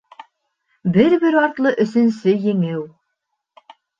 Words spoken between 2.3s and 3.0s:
еңеү